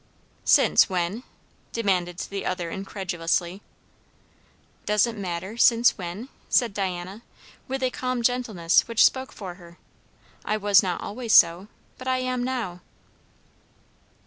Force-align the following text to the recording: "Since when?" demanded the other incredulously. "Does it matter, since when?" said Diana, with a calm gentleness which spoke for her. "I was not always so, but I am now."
"Since 0.45 0.89
when?" 0.89 1.21
demanded 1.73 2.17
the 2.17 2.43
other 2.43 2.71
incredulously. 2.71 3.61
"Does 4.87 5.05
it 5.05 5.15
matter, 5.15 5.57
since 5.57 5.95
when?" 5.95 6.29
said 6.49 6.73
Diana, 6.73 7.21
with 7.67 7.83
a 7.83 7.91
calm 7.91 8.23
gentleness 8.23 8.87
which 8.87 9.05
spoke 9.05 9.31
for 9.31 9.53
her. 9.61 9.77
"I 10.43 10.57
was 10.57 10.81
not 10.81 11.01
always 11.01 11.33
so, 11.33 11.67
but 11.99 12.07
I 12.07 12.17
am 12.17 12.43
now." 12.43 12.81